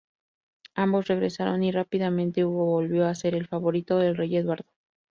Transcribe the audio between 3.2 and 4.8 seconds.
el favorito del rey Eduardo.